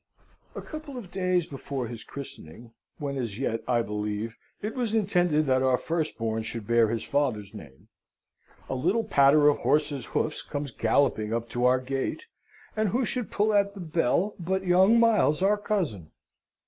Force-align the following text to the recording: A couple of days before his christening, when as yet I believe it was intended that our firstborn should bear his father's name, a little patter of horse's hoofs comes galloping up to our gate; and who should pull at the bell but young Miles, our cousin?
A 0.55 0.63
couple 0.63 0.97
of 0.97 1.11
days 1.11 1.45
before 1.45 1.85
his 1.87 2.03
christening, 2.03 2.73
when 2.97 3.17
as 3.17 3.37
yet 3.37 3.61
I 3.67 3.83
believe 3.83 4.35
it 4.59 4.73
was 4.73 4.95
intended 4.95 5.45
that 5.45 5.61
our 5.61 5.77
firstborn 5.77 6.41
should 6.41 6.65
bear 6.65 6.89
his 6.89 7.03
father's 7.03 7.53
name, 7.53 7.87
a 8.67 8.73
little 8.73 9.03
patter 9.03 9.47
of 9.47 9.59
horse's 9.59 10.05
hoofs 10.05 10.41
comes 10.41 10.71
galloping 10.71 11.31
up 11.35 11.49
to 11.49 11.65
our 11.65 11.79
gate; 11.79 12.23
and 12.75 12.89
who 12.89 13.05
should 13.05 13.29
pull 13.29 13.53
at 13.53 13.75
the 13.75 13.79
bell 13.79 14.33
but 14.39 14.65
young 14.65 14.99
Miles, 14.99 15.43
our 15.43 15.55
cousin? 15.55 16.09